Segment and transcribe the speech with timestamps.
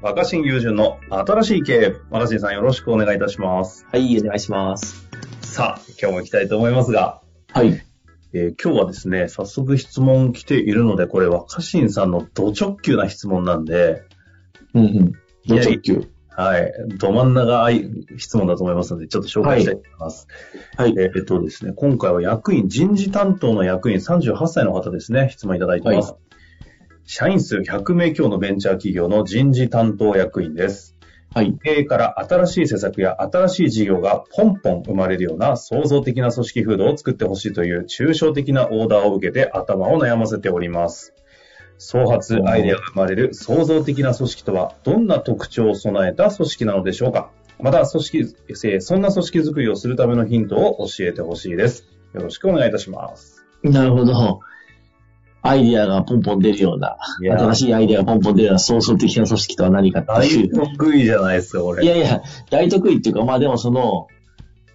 [0.00, 1.96] 若新友人の新しい経営。
[2.08, 3.84] 若新さんよろしくお願いいたします。
[3.90, 5.08] はい、お願いします。
[5.42, 7.20] さあ、今日も行きたいと思いますが、
[7.52, 7.82] はい。
[8.32, 14.04] えー今日はですね、早速質問来ているので、これ若新さんのド直球な質問なんで、
[14.72, 15.12] うんうん。
[15.52, 16.08] いやど直球。
[16.30, 20.28] はい、ど真ん中い質問だと思いますので、ちょっと紹介したいと思います。
[20.76, 20.94] はい。
[20.96, 26.12] えーっとですね、今回は役員、人事担当の役員38歳の方ですね、質問いただいています。
[26.12, 26.18] は
[27.10, 30.94] 社員数100名強のベンチャー企業の人事担当役員です。
[31.32, 31.54] はい。
[31.64, 41.14] 経営から新しい施策や新しい事業がポンポン生まれるような創造的な組織風土を作ってほしいという抽象的なオーダーを受けて頭を悩ませております。
[41.78, 51.86] 創発アイデアが生まれる創造的な組織とはどんな特徴を備えた組織なのでしょうかまた組織、えーそんな組織づくりをするためのヒントを教えてほしいです。
[52.12, 53.46] よろしくお願いいたします。
[53.62, 54.40] なるほど。
[55.42, 60.52] アイディアがポンポン出るような、新しいアイディアがポンポン出るような創造的な組織とは何かって大いう。
[60.52, 61.84] 得意じゃないですか、これ。
[61.84, 64.08] いやいや、大得意っていうか、まあでもその、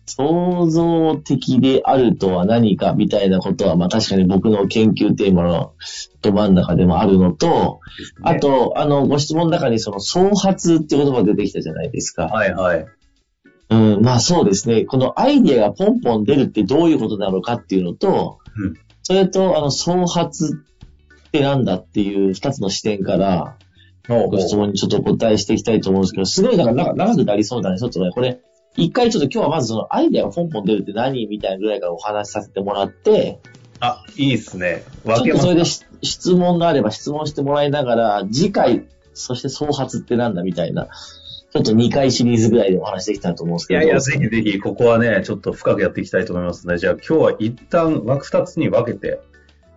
[0.05, 5.73] 創造的であるとは何かみたいなことは、まあ確かに僕の研究テーマの
[6.22, 7.80] ど真ん中でもあるのと、
[8.22, 12.25] あと、あの、ご質問の中にその創発って言葉が出てきたじゃないですか。
[12.27, 12.86] はいはい。
[13.70, 14.83] うん、まあそうですね。
[14.83, 20.63] このアイディアがポンポン出るってどういうことなのかっていうのと、うんそれと、あの、創発
[21.27, 23.57] ってなんだっていう二つの視点から、
[24.07, 27.79] ご質問にちょっとお答えしていきたいと思うんですけど、すごいなんか長長くなりそうだね。
[27.79, 28.39] ちょっとね、これ、
[28.75, 33.39] 一回ちょっと今日はまずそのアイデアがポンポン出るって何みたいなぐらいからお話しさせてもらって、
[33.79, 34.83] あ、いいっすね。
[35.05, 40.87] ちょっ分けますとそれでし質問があれば質問してもらいながら、次回、そして創発ってなんだみたいな、
[41.51, 43.81] ちょっと2回シリーズぐらいでお話できたらと思うんですけど。
[43.81, 49.19] いやいや、ぜひぜひ、ここはね、ちょっと深くやっていきたいと思いますので、じゃあ今日は一旦枠二つに分けて、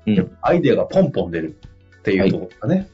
[0.06, 0.36] うん。
[0.40, 1.58] アイデアがポンポン出る
[1.98, 2.88] っていうところですかね。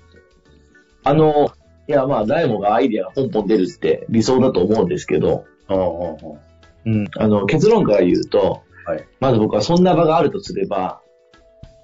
[1.04, 1.52] あの、
[1.88, 5.44] いや、まあ、誰もがアイディアがポンポン出るって理想だと思うんですけど。
[5.68, 11.00] あの、結論から言うと、はいまず僕はそんな場があるとすれば、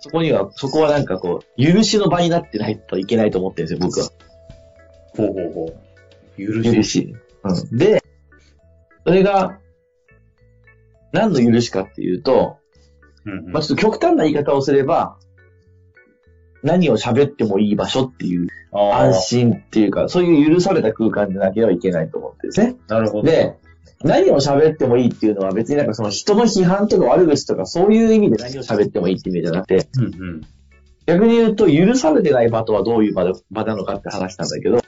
[0.00, 4.10] そこには、そこはなんかこう、許しの場になってないといけないと思ってるんですよ、僕は。
[5.18, 5.74] ほうほうほ
[6.38, 6.46] う。
[6.46, 6.76] 許し。
[6.76, 7.16] 許し。
[7.44, 7.76] うん。
[7.76, 8.02] で、
[9.04, 9.58] それが、
[11.12, 12.58] 何の許しかっていうと、
[13.24, 15.18] うんうんまあ、ちょっと極端な言い方をすれば、
[16.62, 22.76] 何を喋ってもいい場所っていう安心っていうか、そういう許された空間でなければいけないと思ってですね。
[22.88, 23.24] なるほど。
[23.24, 23.56] で、
[24.02, 30.40] 何を喋ってもいいっていうのは別になんかその人の批判とか悪口とかそういう意味で何を喋ってもいいって意味じゃなくて、うんうん。
[31.06, 34.80] 逆に言うと許されてない場とはどういう場で場なのかって話なんだけど、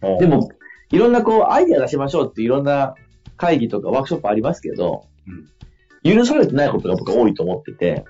[0.00, 0.50] で、も、
[0.90, 2.94] いろんなこうアイデア出しましょうっていろんな
[3.36, 5.06] 会議とかワークショップありますけど、
[6.02, 8.04] 許されてないことが僕は多いと思ってて、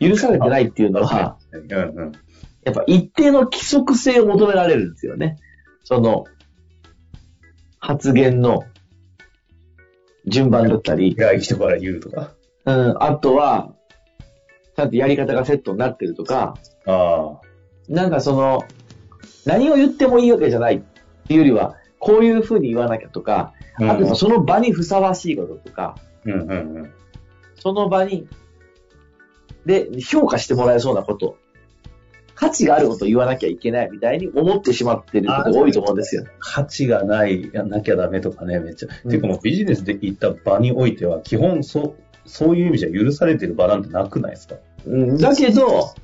[0.00, 1.74] 許されてないっていうのは、うんう
[2.06, 2.12] ん。
[2.64, 5.36] やっぱ一定の規則性を求められるんですよね。
[5.84, 6.24] その、
[7.78, 8.64] 発言の
[10.26, 12.32] 順番だったり、外気とから言うとか。
[12.64, 13.74] うん、あとは、
[14.76, 16.54] ちゃんとやり方がセットになってるとか、
[16.86, 17.40] ああ。
[17.88, 18.62] なんかその、
[19.44, 20.80] 何を言ってもいいわけじゃないっ
[21.26, 26.92] ていうよりは、こういう風に言わなきゃとか、あとその場にふさわしいこととか、うんうんうん。
[27.56, 28.26] その場に、
[29.66, 31.36] で、評価してもらえそうなこと、
[32.34, 36.24] 価値があることを言わなきゃいけないみたいに思ってしまってる人が多いと思うんですよ。
[36.40, 38.88] 価値がない、やなきゃダメとかね、めっちゃ。
[39.04, 44.56] うんていうかもうビジネスで行った場においては、基本そう、そういう意味じゃ許されてる場なんてなくないですか？
[44.86, 45.94] うん、だけど、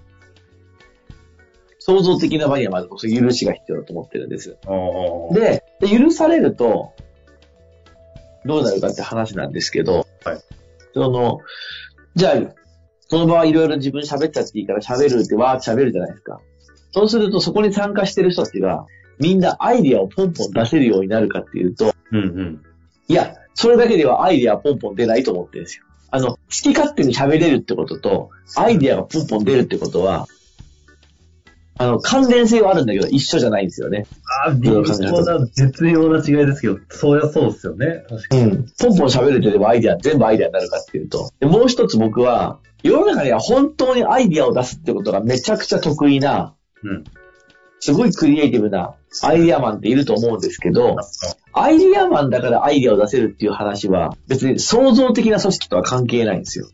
[1.88, 4.58] 創造的な場にはまず許しが必要だと思ってるんです。
[5.32, 6.92] で、で許されると、
[8.44, 10.40] どうなるかって話なんですけど、はい
[10.92, 11.40] その、
[12.14, 12.54] じゃあ、
[13.08, 16.40] その場はいろいろ自分喋っちゃっていいから喋るってわーって喋るじゃないですか。
[16.92, 18.84] そうするとそこに参加してる人たちが、
[19.18, 22.62] みんなアイディアをポンポン出せるようになるかっていうと、うんうん。
[23.08, 25.84] いや、それだけではアイディアはポンポン出ないと思ってるんですよ。
[26.10, 30.26] あの、好き勝手に喋れるってことと、アイディアがポンポン出るってことは、
[31.78, 34.06] あの、関連性はあるんだけど、一緒じゃないんですよね。
[34.44, 38.04] ああ、微妙な、絶妙な違いですけど、そうやそうですよね。
[38.08, 38.42] 確かに。
[38.42, 38.66] うん。
[38.78, 41.30] ポンポン喋れてればアイディア、全部アイディアになるかっていうと。
[41.38, 47.04] でもう一つ僕は、世の中には本当にアイディアを出すってことがめちゃくちゃ得意なうん。
[47.80, 50.96] すごいクリエイティブなアイディアマンっていると思うんですけど、
[51.52, 56.68] アイディアマンだからアイディアを出せるっていう話は、別に創造的な組織とは関係ないんですよ。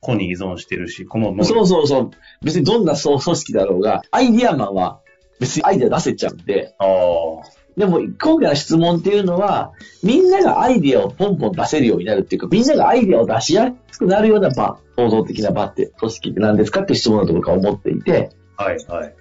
[0.00, 2.10] 個に依存してるし、このそうそうそう。
[2.42, 5.00] 別にどんな組織だろうが、アイディアマンは
[5.40, 7.60] 別にアイディア出せちゃうんで、ああ。
[7.76, 19.14] でも今回の質問っていうのは、みんながアイディアをポンポン出せるようになるっていうか、みんながアイディアを出しやすくなるような場、創造的な場って、組織って何ですかっていう質問だと僕は思っていて、はい、はい。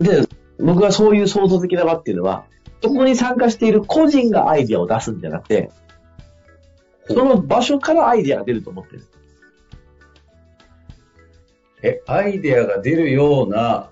[0.00, 0.26] で、
[0.58, 2.44] 僕はそういう創造的な場っていうのは、
[2.82, 5.70] そこに参加している個人がアイディアを出すんじゃなくて、
[7.06, 9.06] その場所からアイディアが出ると思ってる。
[11.86, 13.90] え、アイデアが出るような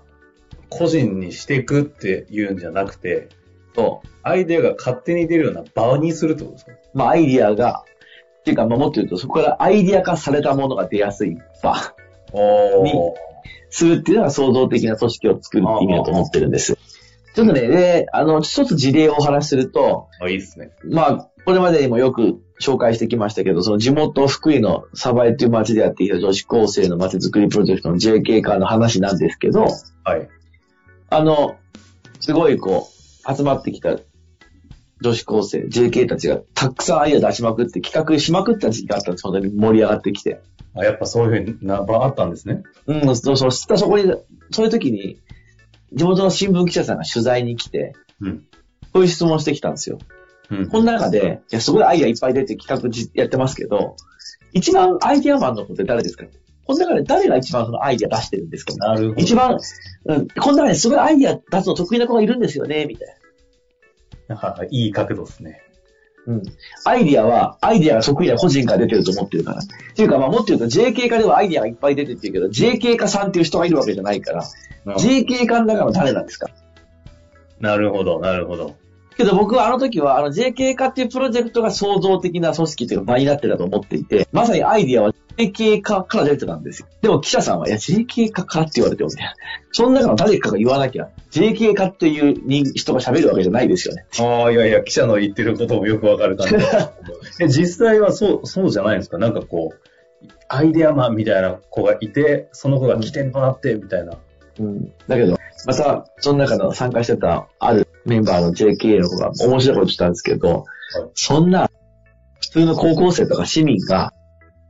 [0.69, 3.29] 個人にしていくっていうんじゃなくて、
[3.75, 4.07] そう。
[4.23, 6.71] アイデアが勝手に出るような場にするってことですか？
[6.95, 7.85] まあ、アイディアが、
[8.39, 11.75] っていうか、まあ、もっと言うと、そこからアイディア化されたものが出やすい場
[12.31, 12.93] おに
[13.69, 16.75] するっていうのが創造的な組織を作るって意味だと思ってるんです。
[17.35, 20.71] ちょっとね、で、あの、一つ事例をお話しすると、あ、いいですね。
[20.83, 29.67] まあ、これまでにもよく紹介してきましたけど、その地元福井の鯖江っていう町でやっていた女子高生の町づくりプロジェクトの JK 化の話なんですけど、
[30.03, 30.27] はい。
[31.09, 31.57] あの、
[32.19, 33.97] すごいこう、集まってきた
[35.01, 40.41] 女子高生、JK たちがたくさんアイデア出しまくって企画しまくった時期があったんです、本当に盛り上がってきて。
[40.75, 42.63] あ、やっぱそういうふうな場あったんですね。
[42.87, 44.11] うん、そう、そう、そしたらそこに、
[44.51, 45.19] そういう時に、
[45.93, 48.45] 地元の新聞記者さんが取材に来て、うん。
[48.93, 49.99] こういう質問してきたんですよ。
[50.57, 50.69] うん。
[50.69, 53.95] こんな中で、いや、すごいアイデアいっぱい出て企画じやってますけど、
[54.53, 56.25] 一番アイデアマンの子って誰ですか？
[56.65, 58.73] この中で誰が一番そのアイデア出してるんですか？
[58.75, 59.21] なるほど。
[59.21, 59.57] 一番、
[60.05, 63.07] うん、この中にすごいアイデア出すの得意な子がいるんですよね、みたい
[64.35, 65.61] はいい角度ですね。
[66.25, 66.35] な。
[66.35, 66.43] うん。
[66.85, 69.59] アイデアは、アイデアが得意な個人から出てると思ってるから。
[69.59, 69.61] っ
[69.95, 74.45] ていうか、まあもっと言うと JK 化ではアイデアがいっぱい出てってるけど、JK 化さんっていう人がいるわけじゃないから、
[74.85, 76.47] JK 化の中の誰なんですか？
[77.59, 78.75] なるほど、なるほど。
[79.15, 86.87] けど僕はあの時は、あの JK 化っていうプロジェクトが創造的な組織っていうか場になってたと思っていて、まさにアイディアは JK 化から出てたんですよ。
[87.01, 89.33] でも記者さんは、いや、JK 化かって言われてもみたいな。
[89.71, 94.05] その中の誰かが言わなきゃ、JK 化っていう人人が喋るわけじゃないですよね。
[94.19, 96.55] ああ、いやいや、記者の言ってることもよくわかる感じ。
[97.43, 99.17] え実際はそう、そうじゃないんですか？
[99.17, 99.87] なんかこう、
[100.49, 104.13] アイデアマンみたいな子がいて、その子が起点となって、みたいな。
[104.59, 104.91] うん。
[105.07, 110.65] だけど、また、その中の参加してたあるメンバーの JK の子が面白いことしたんですけど、
[111.13, 111.69] そんな
[112.41, 114.13] 普通の高校生とか市民が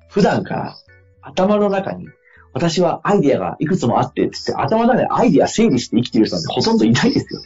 [0.10, 0.76] 普段から
[1.22, 2.08] 頭の中に
[2.54, 7.42] 私はアイディアがいくつもあってって言って頭の中でアイディア整理して生きてる人なんてほとんどいないですよ。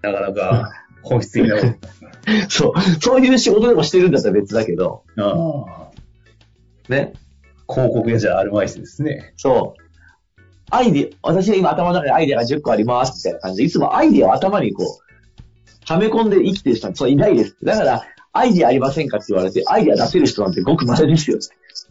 [0.00, 0.72] なかなか
[1.02, 1.78] 本質的なこ
[2.48, 2.80] そう。
[3.00, 5.68] そういう仕事でもしてるんだったら別だけど、と。
[5.68, 5.90] あ
[6.88, 7.12] あね。
[7.68, 9.34] 広告屋じゃあるまいしですね。
[9.36, 9.81] そう。
[10.74, 17.56] アイディア、私は今頭の中にアイディアが10個ありますみたいな感じで、いつもアイディアを頭にこう、はめ込んで生きてる人はそういないです。
[17.62, 18.02] だから、
[18.32, 21.38] アイディアありませんかって言われて、アイディア出せる人なんてごく稀ですよ。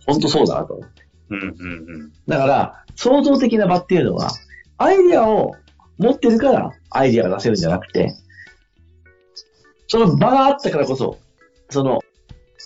[0.08, 0.90] 本当そうだなと思う。
[1.30, 1.54] うんうんう
[2.06, 2.12] ん。
[2.28, 4.32] だから、創造的な場っていうのは、
[4.80, 5.56] アイディアを
[6.00, 8.16] 持ってるからアイディアが出せるんじゃなくて、
[9.88, 11.20] その場があったからこそ、
[11.70, 12.00] その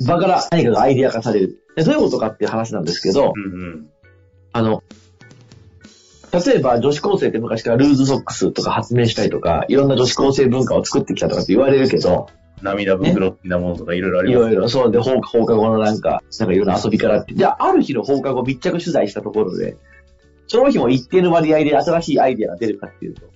[0.07, 1.61] 場から何かがアイディア化される。
[1.75, 3.89] でどういうことかっていう話なんですけど、うんうん。
[4.53, 4.83] あの、
[6.45, 12.27] 例えば女子高生って昔からルーズソックスとか発明したりとか、いろんな女子高生文化を作ってきたとかって言われるけど、
[12.61, 14.41] 涙袋的なものとかいろいろあります。
[14.41, 17.33] いろいろ、そうで、放放課後のなんか、なんかいろんな遊びからって。
[17.33, 19.77] じゃあ、ある日の放課後密着取材したところで、
[20.47, 23.27] その日も一定の割合で新しいアイデアが出るかっていうと、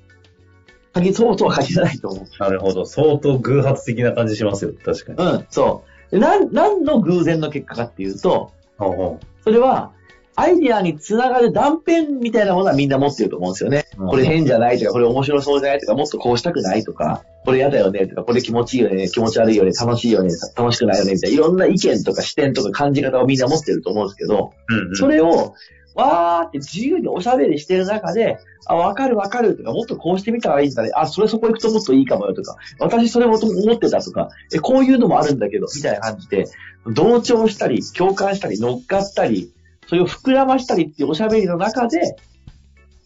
[0.93, 2.25] 限そうとは限らないと思う。
[2.39, 2.85] なるほど。
[2.85, 4.73] 相当偶発的な感じしますよ。
[4.83, 5.31] 確かに。
[5.31, 6.11] うん、そう。
[6.11, 9.91] でなん、何の偶然の結果かっていうと、ほうほそれは、
[10.39, 13.85] アイディアにつながる断片みたいなものはみんな持ってると思うんですよね。
[13.97, 24.73] うんこれ変じゃないとか、これ面白そうじゃないとか、もっとこうしたくないとか、これ嫌だよねとか、これ気持ちいいよね、気持ち悪いよね、楽しいよね、楽しくないよね、みたいな、いろんな意見とか視点とか感じ方をみんな持ってると思うんですけど、う。
[24.73, 24.95] うんうん。
[24.95, 25.53] それを、
[25.95, 30.91] わーって自由におしゃべりしてる中で、あ、わかるわかるとか、もっとこうしてみたらいいんだね。
[30.93, 36.45] あ、それそこ行くともっといいかもよとか、私それも思ってたとか、え、こういうのもあるんだけど、みたいな感じで、
[36.87, 39.51] 同調したり、共感したり、乗っかったり、
[39.89, 42.15] それを膨らましたりっていうおしゃべりの中で、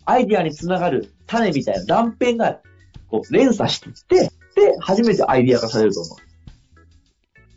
[0.03, 2.59] アイディアにつながる種みたいな断片が、
[3.07, 6.17] こう、連鎖していって、で、初めてアイディア化されると思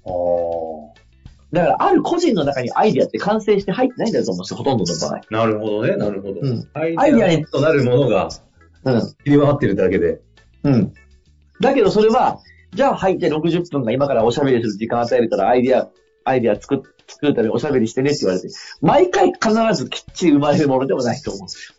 [0.07, 0.93] う。
[0.93, 5.17] あだから、ある個人の中にアイディアって完成して入ってないんだと思うんですよ、ほとんどの場合。
[5.17, 5.21] あ。
[5.29, 5.97] なるほどね。
[5.97, 6.41] なるほど。
[6.41, 8.29] うんアイデアにデアとなるものが
[8.85, 9.01] うん。
[9.25, 10.21] 切り回ってるだけで。
[10.63, 10.95] うん。
[11.61, 12.39] だけどそれは、
[12.73, 15.91] じゃあはい、じゃあ60分が今からおしゃべりする時間与えるからアイディア、
[16.23, 18.49] アイディア作っ作るためにおしゃべりしてねって言われて、
[18.81, 21.77] 毎回必ずきっちり生まれるものでもないと思うんですよ。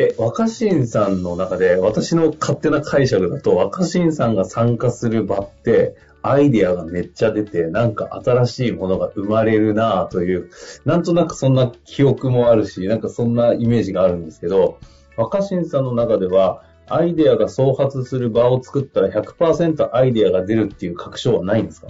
[0.00, 10.50] え、若新さんの中で、私の勝手な解釈だと、若新さんが参加する場って、アイディアがめっちゃ出て、なんか新しいものが生まれるなぁという、
[10.84, 14.78] なんとなくそんな記憶もあるし、なんかそんなイメージがあるんですけど、
[15.16, 21.88] 若新さんの中では、アイデアが創発する場を作ったら100%アイデアが出るっていう確証はないんですか？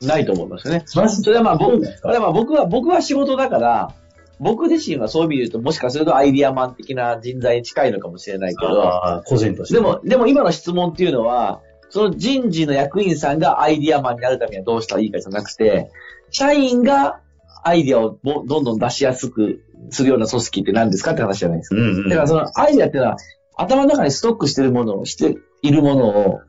[0.00, 0.82] ないと思いますよね。
[0.86, 3.94] それはまあ僕、れはまあ僕は、僕は仕事だから、
[4.40, 9.74] 僕自身はそういう意味で言うと、もしかするとアイディアマン的な人材に近いのかもしれないけど、個人として。
[9.74, 15.90] でも、でも今の質問っていうのは、その人事の役員さんがアイディアマンになるためにはどうしたらいいかじゃなくて、
[16.30, 17.20] 社員が
[17.64, 21.76] アイディアをもどんどん出しやすくするような組織って何ですかって話じゃないですか。
[21.76, 22.08] うんうん。
[22.08, 23.16] だからそのアイディアっていうのは、
[23.56, 26.40] 頭の中にストックしてるものを、しているものを、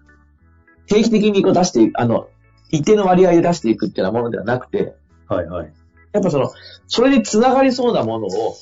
[0.87, 2.27] 定期的にこう出してあの、
[2.69, 4.95] 一定の割合で出していくっていうようなものではなくて、
[5.27, 5.73] はいはい。
[6.11, 6.51] やっぱその、
[6.87, 8.55] それに繋がりそうなものを、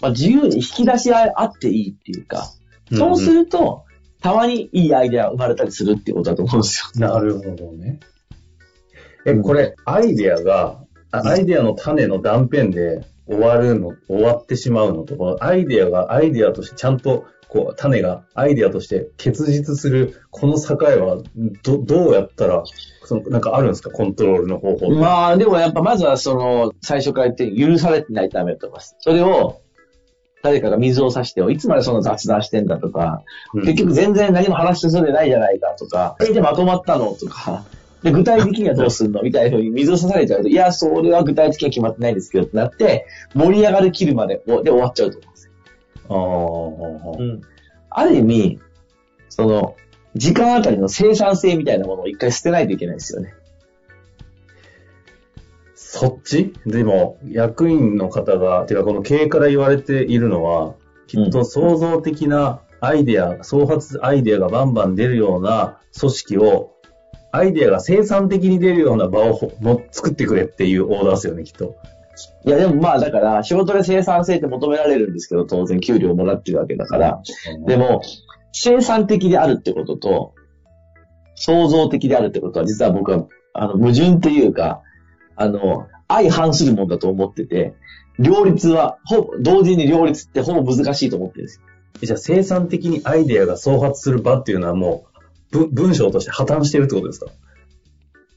[0.00, 2.50] まあ、自由に引き出し合っていいっていうか、
[2.92, 3.44] そうする。
[3.44, 3.84] ると、
[4.20, 7.08] たまにいいアイデアが生まれたりするっていうことだと思うんですよ。
[7.08, 8.00] なるほどね。
[9.24, 21.22] え、これ、アイデアが、あアイデアの種の断片で終わるの、終わってしまうのと、アイデアがアイデアとしてちゃんと、こう、種がアイデアとして結実する、この境は、
[21.62, 22.64] ど、どうやったら、
[23.04, 23.90] その、なんかあるんですか？
[23.90, 24.90] コントロールの方法。
[24.90, 28.96] まあ、でもやっぱまずはその、最初から言って許されてないとダメだと思います。
[28.98, 29.60] それを、
[30.42, 33.22] 誰かが水を差してよ、いつまでその雑談してんだとか、
[33.54, 37.64] うん結局全然何も話してそうでないじゃないかとか、え、でまとまったのとか、
[38.02, 45.52] で、具体的にはどうするのみたいな風に水を差されちゃうと、いや、それは具体的には決まってないですけどってなって、盛り上がる切るまでおで終わっちゃうと思うんですよ。
[46.08, 47.40] ああ、うん。
[47.90, 48.60] ある意味、
[49.28, 49.76] その、
[50.14, 53.34] 時間あたりの生産性みたいなものを一回捨てないといけないですよね。
[55.74, 56.52] そっち？
[56.66, 60.74] でも、役員の方が、てかこの経営から言われているのは、
[61.06, 66.72] きっと創造的なアイデア、創発アイデアがバンバン出るような組織を、
[67.32, 71.76] アイデアが生産的に出るような場をも作ってくれっていうオーダーですよね、きっと。
[72.44, 77.22] いや、でもまあだから、仕事で生産性って求められるんですけど、当然給料をもらってるわけだから。
[77.66, 78.02] でも、
[78.52, 80.34] 生産的であるってことと、
[81.34, 84.82] 創造的であるってことは、実は僕は、あの、矛盾というか、
[85.36, 87.74] あの、相反するもんだと思ってて、
[88.18, 91.66] 両立は、ほぼ、同時に両立ってほぼ難しいと思ってるんですよ。
[92.02, 95.06] じゃあ生産的にアイデアが創発する場っていうのはも
[95.52, 97.26] う、ぶ文章として破綻してるってことですか？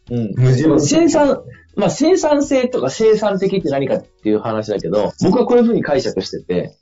[0.09, 0.33] うん。
[0.35, 1.43] 矛盾生産、
[1.75, 6.75] まあ生産性とか生産的って何かっていう話だけど、僕はこういうふうに解釈してて、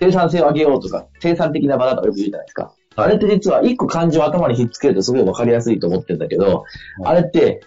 [0.00, 2.74] 生産性を上げようとか、生産的な場だとかよく言うじゃないですか。
[2.96, 6.64] あれって実は一個漢字を頭にひっつけるとすごいわかりやすいと思ってるんだけど、
[7.00, 7.60] うんあれって、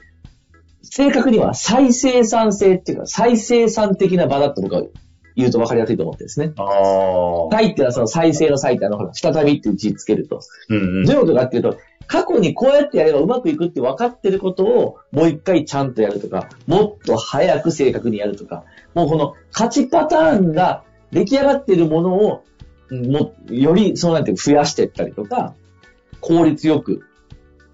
[0.83, 4.83] 正確には再生産性っていうか、再生産的な場だと僕は
[5.35, 6.53] 言うとわかりやすいと思ってるんですね。
[6.57, 6.67] ああ。
[7.51, 10.39] 再っていうのはその再生の再ってあの、ほら、再びっていう字つけると。
[10.69, 11.77] うんうんどういうことかっていうと、
[12.07, 22.43] 過去にこうやってやればうまくいくって分かってることをもう一回ちゃんとやるとか、もっと早く正確にやるとか、もうこの勝ちパターンが出来上がっているものを、
[22.89, 25.53] うんもよりそうなんていうか増やしていったりとか、
[26.21, 27.03] 効率よく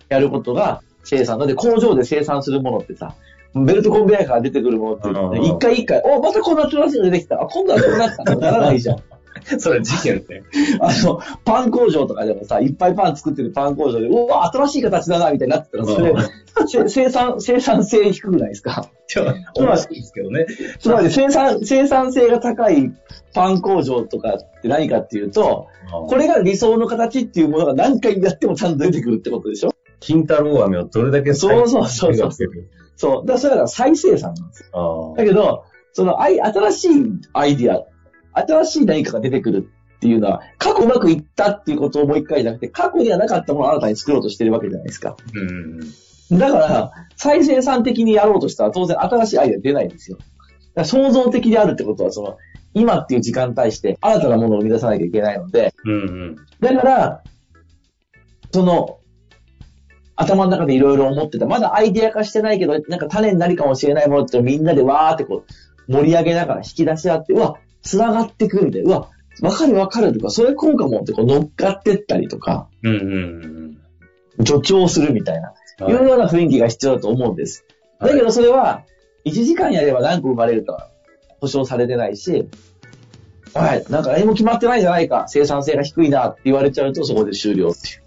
[0.10, 1.38] やることが生産。
[1.38, 3.16] だって工場で生産するものってさ、
[3.56, 7.36] ベルトコンベヤーから出てくるものっていうのはねうん一回一回、お、またこんな新しいの出てきた。
[7.36, 8.36] あ、今度はこうなった。
[8.36, 8.98] ならないじゃん。
[9.60, 10.44] それ事件って。
[10.82, 16.14] あの、パン工場とかでもさ、いっぱいパン作ってるパン工場で、うわ、新しい形だな、みたいになってたら、それ、
[16.68, 18.90] せ生産、生産性低くないですか？
[19.08, 19.26] ちょっ
[19.56, 20.46] と面白いですけどね。
[20.80, 22.92] つまり生産、生産性が高い
[23.34, 25.68] パン工場とかって何かっていうと、
[26.08, 29.72] これが理想の形っていうものが何回やってもちゃんと出てくるってことでしょ？
[30.00, 32.32] 金太郎飴をどれだけそうそうそうそう
[32.96, 33.26] そう。
[33.26, 35.14] だからそれは再生産なんですよ。
[35.16, 35.64] あだけど、
[35.94, 36.92] その新しい
[37.34, 37.84] アイディア、
[38.34, 45.16] 新しい何かが出てくるっていうのは、過去うまくいったっていうことをもう一回じゃなくて、過去にはなかったものを新たに作ろうとしてるわけじゃないですか。
[46.32, 46.38] うん。
[46.38, 50.18] だから、再生産的にやろうとしたら当然新しいアイデア出ないんですよ。
[50.84, 52.38] 創造的であるってことは、その、
[52.74, 55.96] 今っていう時間に対して新たなものを生み出さなきゃいけないので、うんう
[56.32, 56.36] ん。
[56.60, 57.24] だから、
[58.52, 59.00] その、
[60.16, 61.46] 頭の中でいろいろ思ってた。
[61.46, 65.44] まだアイデア化してないけど、なんか種になるかもしれないものってみんなでわーってこ
[65.88, 68.90] う、盛り上げながら引き出し合って、うわ、繋がってくるみたいな。
[68.90, 69.10] うわ、
[69.42, 73.78] わかるわかるとか、それ効果もってこう乗っかってったりとか、うんうん
[74.44, 75.92] 助長するみたいな、うん。
[75.92, 77.66] いうような雰囲気が必要だと思うんです。
[78.00, 78.84] だけどそれは、
[79.26, 80.90] 1時間やれば何個生まれるかは
[81.40, 82.50] 保証されてないし、
[83.54, 88.03] はい、なんか何も決まってないじゃないか、生産性が低いなって言われちゃうとそこで終了っていう。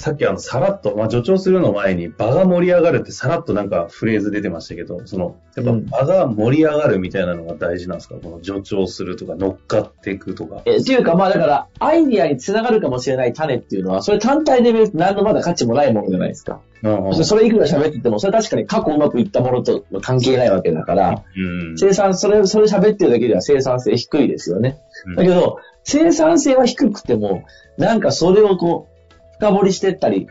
[0.00, 10.62] さっきあの、さらっと、まあ、助長するの前に、場が盛り上がるってさらっとなんかフレーズ出てましたけど、その、やっぱ場が盛り上がるみたいなのが大事なんですか、この助長するとか、乗っかっていくとか。
[10.64, 16.60] え、っていうか、まあだから、アイディアにつながるかもしれない種っていうのは、それ単体で見ると何のまだ価値もないものじゃないですか。
[16.82, 21.76] うんそれいくら喋ってても、それ確かに過去うまくいったものと関係ないわけだから、うん。
[21.76, 24.78] 生産、それ、それ喋ってるだけでは生産性低いですよね。
[25.04, 27.42] うんだけど、生産性は低くても、
[27.76, 28.99] なんかそれをこう、
[29.40, 30.28] 深掘りしてったり、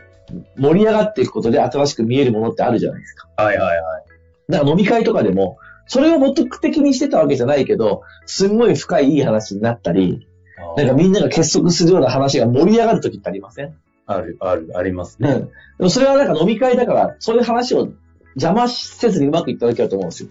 [0.56, 3.28] 盛り上がっていくことで新しく見えるものってあるじゃないですか。
[3.36, 4.04] はいはいはい。
[4.48, 10.28] だから飲み会とかでも、それを目的にしてたわけじゃないけど、すんごい深いいい話になったり、
[10.76, 13.74] なんかみんなが結束するような話が盛り上がるときってありません？
[14.06, 15.30] ある、ある、ありますね。
[15.30, 15.46] うん。
[15.46, 17.88] でもそれはなんか飲み会だから、そういう話を
[18.36, 20.28] 邪魔せずにうまくいっただけだと思うんですよ。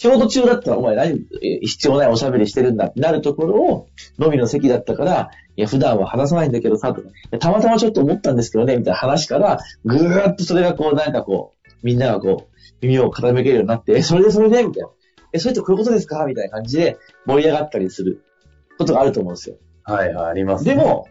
[0.00, 3.88] 仕事中だったらお前何え必要ないおしゃべりしてるんだってなるところを、
[4.24, 6.94] 飲みの席だったから、いや普段は話さないんだけどさ、
[7.40, 14.62] たまたまちょっと思ったんですけどね、みたいな話から、ぐーっとそれがこうなんかこう、みんながこう、耳を傾けるようになって、え、それでそれで？
[14.62, 14.88] みたいな。
[15.32, 16.24] え、それってこういうことですか？
[16.26, 18.22] みたいな感じで盛り上がったりする
[18.78, 19.56] ことがあると思うんですよ。
[19.82, 20.76] はいはい、ありますね。
[20.76, 21.08] で、も、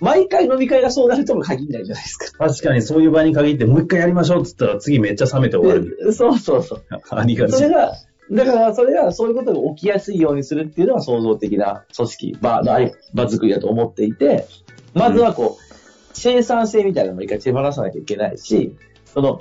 [0.00, 2.48] 毎回飲み会がそうなるとも限らないじゃないですか。
[2.48, 5.96] 確かにそういう場に限って、もう一回やりましょうって言ったら、次めっちゃ冷めて終わる。
[6.04, 6.84] でそうそうそう。
[7.10, 7.68] ありがちそれ。
[7.68, 7.92] が、
[8.32, 12.78] だから、それが、そういうことが起きやすいようにするっていうのは創造的な組織、場、場
[13.12, 14.46] 場作りだと思っていて、
[14.94, 15.72] まずはこう、
[16.14, 18.74] 生産性みたいなのも一回手放さなきゃいけないし、
[19.04, 19.40] その、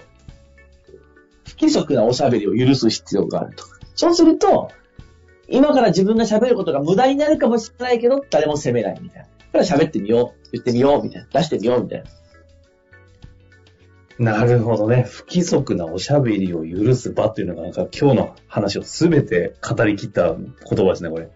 [1.45, 3.63] 不規則なおしゃべりを許す必要があると。
[3.95, 4.69] そうすると、
[5.47, 9.27] 今から自分が喋ることが無駄になるかもしれないけど、誰も責めないみたいな。
[9.61, 11.27] だから喋ってみよう、言ってみよう、みたいな。
[11.31, 12.09] 出してみよう、みたいな。
[14.21, 15.03] なるほどね。
[15.09, 20.45] 不規則なおしゃべりを許す場っていうのが、なんか今日の話をすべて語り切った言
[20.85, 21.29] 葉ですね、これ。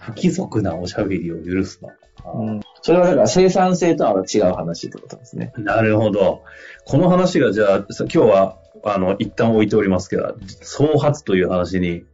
[0.00, 1.90] 不規則なおしゃべりを許すの。
[2.22, 5.52] あーそれはだから生産性とは違う話ってことですね。
[5.56, 6.42] なるほど。
[6.84, 12.04] この話がじゃあ、さ今日は、あの、一旦置いておりますけど、創発という話に、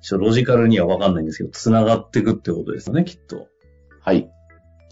[0.00, 3.48] ちょロジカルにはわかんないんですけど、繋がっていくってことですよね、きっと。
[4.00, 4.30] はい。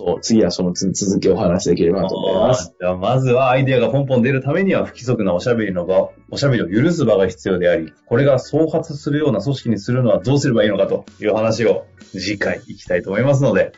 [0.04, 2.74] と次はそのつ続きをお話しできればと思います。
[2.80, 13.72] じゃあまずはアイデアがポンポン出るためには不規則なおしゃべりの場、おしゃべりを許す場が必要であり、これが創発するような組織にするのはどうすればいいのかという話を次回いきたいと思いますので、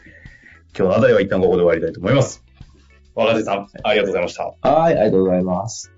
[0.79, 2.45] 今日のあたりは一旦ここで終わりたいと思います。
[3.15, 4.69] 若手さん、ありがとうございました。
[4.69, 5.93] はい、ありがとうございます。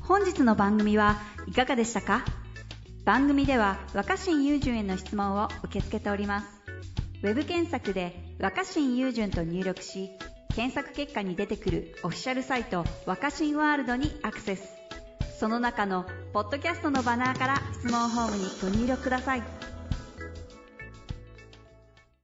[0.00, 2.24] 本日の番組はいかがでしたか？
[3.04, 6.61] 番組では若新雄純への質問を受け付けております
[7.22, 10.10] ウェブ検索で若新雄純と入力し
[10.54, 14.74] 検索結果に出てくるオフィシャルサイト若新ワールドにアクセス。
[15.38, 19.42] その中のポッドキャストのバナーから質問ホームにご入力ください。